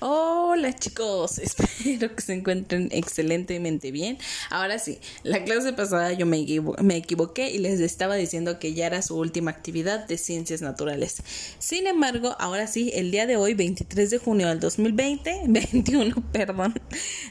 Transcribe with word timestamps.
Hola 0.00 0.76
chicos, 0.76 1.38
espero 1.40 2.14
que 2.14 2.22
se 2.22 2.34
encuentren 2.34 2.88
excelentemente 2.92 3.90
bien. 3.90 4.18
Ahora 4.48 4.78
sí, 4.78 4.98
la 5.24 5.42
clase 5.42 5.72
pasada 5.72 6.12
yo 6.12 6.24
me, 6.24 6.38
equivoqué 6.38 7.50
y 7.50 7.58
les 7.58 7.80
estaba 7.80 8.14
diciendo 8.14 8.60
que 8.60 8.74
ya 8.74 8.86
era 8.86 9.02
su 9.02 9.16
última 9.16 9.50
actividad 9.50 10.06
de 10.06 10.16
ciencias 10.16 10.62
naturales. 10.62 11.22
Sin 11.58 11.88
embargo, 11.88 12.36
ahora 12.38 12.68
sí, 12.68 12.92
el 12.94 13.10
día 13.10 13.26
de 13.26 13.36
hoy, 13.36 13.54
23 13.54 14.10
de 14.10 14.18
junio 14.18 14.48
del 14.48 14.60
2020, 14.60 15.42
21, 15.48 16.14
perdón, 16.32 16.74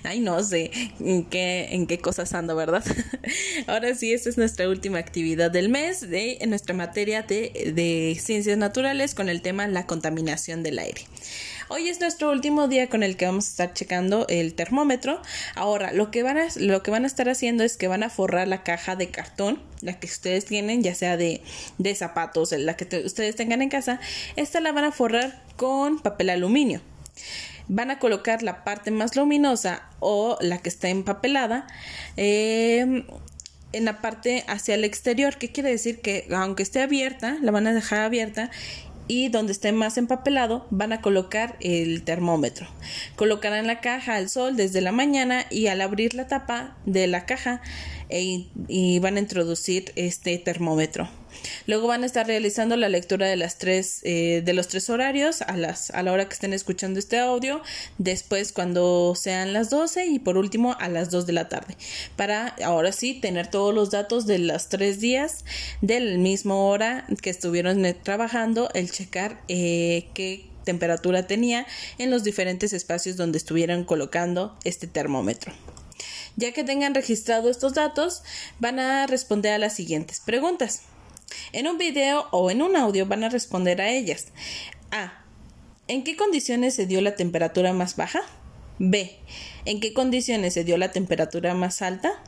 ay 0.03 0.19
no 0.19 0.43
sé 0.43 0.71
en 0.99 1.23
qué, 1.23 1.69
en 1.71 1.87
qué 1.87 1.99
cosas 1.99 2.33
ando, 2.33 2.55
¿verdad? 2.55 2.83
ahora 3.67 3.95
sí, 3.95 4.11
esta 4.11 4.29
es 4.29 4.37
nuestra 4.37 4.67
última 4.67 4.97
actividad 4.97 5.51
del 5.51 5.69
mes 5.69 6.01
de 6.01 6.39
nuestra 6.47 6.75
materia 6.75 7.21
de, 7.21 7.71
de 7.73 8.19
ciencias 8.19 8.57
naturales 8.57 9.15
con 9.15 9.29
el 9.29 9.41
tema 9.41 9.67
la 9.67 9.85
contaminación 9.85 10.63
del 10.63 10.79
aire. 10.79 11.03
Hoy 11.69 11.89
es 11.89 11.99
nuestro 11.99 12.31
último 12.31 12.69
día 12.69 12.87
con 12.87 13.03
el 13.03 13.17
que 13.17 13.25
vamos 13.25 13.45
a 13.45 13.49
estar 13.49 13.73
checando 13.73 14.25
el 14.29 14.53
termómetro. 14.53 15.21
Ahora, 15.53 15.91
lo 15.91 16.11
que 16.11 16.23
van 16.23 16.37
a, 16.37 16.47
lo 16.55 16.81
que 16.81 16.91
van 16.91 17.03
a 17.03 17.07
estar 17.07 17.27
haciendo 17.27 17.65
es 17.65 17.75
que 17.75 17.89
van 17.89 18.03
a 18.03 18.09
forrar 18.09 18.47
la 18.47 18.63
caja 18.63 18.95
de 18.95 19.09
cartón, 19.09 19.61
la 19.81 19.99
que 19.99 20.07
ustedes 20.07 20.45
tienen, 20.45 20.81
ya 20.81 20.95
sea 20.95 21.17
de, 21.17 21.41
de 21.77 21.93
zapatos, 21.93 22.53
la 22.53 22.77
que 22.77 23.03
ustedes 23.03 23.35
tengan 23.35 23.61
en 23.61 23.67
casa. 23.67 23.99
Esta 24.37 24.61
la 24.61 24.71
van 24.71 24.85
a 24.85 24.93
forrar 24.93 25.43
con 25.57 25.99
papel 25.99 26.29
aluminio 26.29 26.81
van 27.69 27.91
a 27.91 27.99
colocar 27.99 28.43
la 28.43 28.63
parte 28.63 28.91
más 28.91 29.17
luminosa 29.17 29.83
o 29.99 30.37
la 30.39 30.59
que 30.59 30.69
está 30.69 30.87
empapelada 30.87 31.67
em, 32.15 33.03
en 33.73 33.83
la 33.83 33.99
parte 33.99 34.45
hacia 34.47 34.75
el 34.75 34.85
exterior. 34.85 35.37
¿Qué 35.37 35.51
quiere 35.51 35.71
decir? 35.71 35.99
Que 35.99 36.29
aunque 36.33 36.63
esté 36.63 36.81
abierta, 36.81 37.37
la 37.41 37.51
van 37.51 37.67
a 37.67 37.73
dejar 37.73 37.99
abierta 37.99 38.51
y 39.07 39.29
donde 39.29 39.51
esté 39.51 39.71
más 39.71 39.97
empapelado 39.97 40.65
van 40.69 40.93
a 40.93 41.01
colocar 41.01 41.57
el 41.59 42.03
termómetro. 42.03 42.67
Colocarán 43.15 43.67
la 43.67 43.79
caja 43.79 44.15
al 44.15 44.29
sol 44.29 44.55
desde 44.55 44.81
la 44.81 44.91
mañana 44.91 45.45
y 45.49 45.67
al 45.67 45.81
abrir 45.81 46.13
la 46.13 46.27
tapa 46.27 46.77
de 46.85 47.07
la 47.07 47.25
caja 47.25 47.61
e, 48.09 48.47
y 48.67 48.99
van 48.99 49.17
a 49.17 49.19
introducir 49.19 49.91
este 49.95 50.37
termómetro. 50.37 51.09
Luego 51.65 51.87
van 51.87 52.03
a 52.03 52.05
estar 52.05 52.25
realizando 52.25 52.75
la 52.77 52.89
lectura 52.89 53.27
de 53.27 53.35
las 53.35 53.57
tres, 53.57 54.01
eh, 54.03 54.41
de 54.43 54.53
los 54.53 54.67
tres 54.67 54.89
horarios 54.89 55.41
a 55.41 55.57
las, 55.57 55.91
a 55.91 56.03
la 56.03 56.11
hora 56.11 56.27
que 56.27 56.33
estén 56.33 56.53
escuchando 56.53 56.99
este 56.99 57.19
audio, 57.19 57.61
después 57.97 58.51
cuando 58.53 59.13
sean 59.15 59.53
las 59.53 59.69
12 59.69 60.05
y 60.05 60.19
por 60.19 60.37
último 60.37 60.75
a 60.79 60.89
las 60.89 61.11
2 61.11 61.25
de 61.25 61.33
la 61.33 61.49
tarde. 61.49 61.75
Para 62.15 62.55
ahora 62.63 62.91
sí 62.91 63.13
tener 63.13 63.47
todos 63.47 63.73
los 63.73 63.91
datos 63.91 64.25
de 64.25 64.39
los 64.39 64.69
tres 64.69 64.99
días 64.99 65.45
del 65.81 66.19
mismo 66.19 66.69
hora 66.69 67.05
que 67.21 67.29
estuvieron 67.29 67.85
trabajando, 68.03 68.69
el 68.73 68.91
checar 68.91 69.41
eh, 69.47 70.07
qué 70.13 70.45
temperatura 70.63 71.27
tenía 71.27 71.65
en 71.97 72.11
los 72.11 72.23
diferentes 72.23 72.73
espacios 72.73 73.15
donde 73.15 73.37
estuvieran 73.37 73.85
colocando 73.85 74.57
este 74.65 74.87
termómetro. 74.87 75.53
Ya 76.37 76.53
que 76.53 76.63
tengan 76.63 76.93
registrado 76.93 77.49
estos 77.49 77.73
datos, 77.73 78.21
van 78.59 78.79
a 78.79 79.07
responder 79.07 79.53
a 79.53 79.57
las 79.57 79.73
siguientes 79.73 80.19
preguntas. 80.19 80.83
En 81.51 81.67
un 81.67 81.79
video 81.79 82.27
o 82.31 82.51
en 82.51 82.61
un 82.61 82.75
audio 82.75 83.07
van 83.07 83.23
a 83.23 83.29
responder 83.29 83.81
a 83.81 83.89
ellas. 83.89 84.27
A. 84.91 85.25
¿En 85.87 86.03
qué 86.03 86.15
condiciones 86.15 86.75
se 86.75 86.85
dio 86.85 87.01
la 87.01 87.15
temperatura 87.15 87.73
más 87.73 87.95
baja? 87.95 88.21
B. 88.77 89.17
¿En 89.65 89.79
qué 89.79 89.93
condiciones 89.93 90.53
se 90.53 90.63
dio 90.63 90.77
la 90.77 90.91
temperatura 90.91 91.55
más 91.55 91.81
alta? 91.81 92.21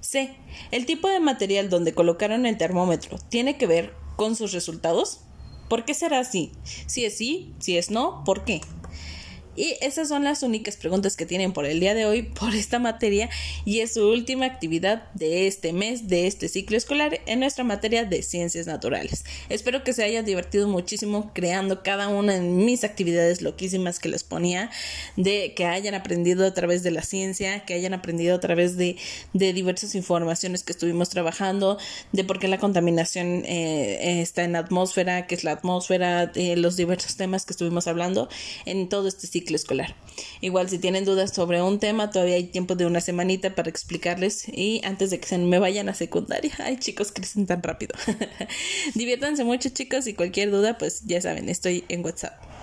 C. 0.00 0.34
¿El 0.72 0.84
tipo 0.84 1.08
de 1.08 1.20
material 1.20 1.70
donde 1.70 1.94
colocaron 1.94 2.46
el 2.46 2.58
termómetro 2.58 3.18
tiene 3.28 3.56
que 3.56 3.68
ver 3.68 3.94
con 4.16 4.34
sus 4.34 4.52
resultados? 4.52 5.20
¿Por 5.68 5.84
qué 5.84 5.94
será 5.94 6.18
así? 6.18 6.50
Si 6.86 7.04
es 7.04 7.16
sí, 7.16 7.54
si 7.60 7.78
es 7.78 7.90
no, 7.90 8.24
¿por 8.24 8.44
qué? 8.44 8.60
Y 9.56 9.76
esas 9.80 10.08
son 10.08 10.24
las 10.24 10.42
únicas 10.42 10.76
preguntas 10.76 11.16
que 11.16 11.26
tienen 11.26 11.52
por 11.52 11.64
el 11.64 11.80
día 11.80 11.94
de 11.94 12.06
hoy 12.06 12.22
por 12.22 12.54
esta 12.54 12.78
materia 12.78 13.30
y 13.64 13.80
es 13.80 13.94
su 13.94 14.08
última 14.08 14.46
actividad 14.46 15.12
de 15.14 15.46
este 15.46 15.72
mes, 15.72 16.08
de 16.08 16.26
este 16.26 16.48
ciclo 16.48 16.76
escolar 16.76 17.20
en 17.26 17.40
nuestra 17.40 17.64
materia 17.64 18.04
de 18.04 18.22
ciencias 18.22 18.66
naturales. 18.66 19.24
Espero 19.48 19.84
que 19.84 19.92
se 19.92 20.04
hayan 20.04 20.24
divertido 20.24 20.68
muchísimo 20.68 21.30
creando 21.34 21.82
cada 21.82 22.08
una 22.08 22.34
de 22.34 22.40
mis 22.40 22.84
actividades 22.84 23.42
loquísimas 23.42 23.98
que 23.98 24.08
les 24.08 24.24
ponía, 24.24 24.70
de 25.16 25.54
que 25.54 25.66
hayan 25.66 25.94
aprendido 25.94 26.46
a 26.46 26.54
través 26.54 26.82
de 26.82 26.90
la 26.90 27.02
ciencia, 27.02 27.64
que 27.64 27.74
hayan 27.74 27.94
aprendido 27.94 28.34
a 28.34 28.40
través 28.40 28.76
de, 28.76 28.96
de 29.32 29.52
diversas 29.52 29.94
informaciones 29.94 30.64
que 30.64 30.72
estuvimos 30.72 31.10
trabajando, 31.10 31.78
de 32.12 32.24
por 32.24 32.38
qué 32.38 32.48
la 32.48 32.58
contaminación 32.58 33.44
eh, 33.44 34.20
está 34.20 34.44
en 34.44 34.52
la 34.52 34.60
atmósfera, 34.60 35.26
qué 35.26 35.34
es 35.34 35.44
la 35.44 35.52
atmósfera, 35.52 36.26
de 36.26 36.56
los 36.56 36.76
diversos 36.76 37.16
temas 37.16 37.44
que 37.44 37.52
estuvimos 37.52 37.86
hablando 37.86 38.28
en 38.64 38.88
todo 38.88 39.08
este 39.08 39.26
escolar. 39.52 39.96
Igual 40.40 40.68
si 40.70 40.78
tienen 40.78 41.04
dudas 41.04 41.34
sobre 41.34 41.60
un 41.60 41.78
tema, 41.78 42.10
todavía 42.10 42.36
hay 42.36 42.44
tiempo 42.44 42.74
de 42.74 42.86
una 42.86 43.00
semanita 43.00 43.54
para 43.54 43.68
explicarles 43.68 44.48
y 44.48 44.80
antes 44.84 45.10
de 45.10 45.20
que 45.20 45.26
se 45.26 45.38
me 45.38 45.58
vayan 45.58 45.88
a 45.88 45.94
secundaria. 45.94 46.52
Ay 46.58 46.78
chicos, 46.78 47.12
crecen 47.12 47.46
tan 47.46 47.62
rápido. 47.62 47.94
Diviértanse 48.94 49.44
mucho 49.44 49.68
chicos 49.70 50.06
y 50.06 50.14
cualquier 50.14 50.50
duda 50.50 50.78
pues 50.78 51.02
ya 51.04 51.20
saben, 51.20 51.48
estoy 51.48 51.84
en 51.88 52.04
WhatsApp. 52.04 52.53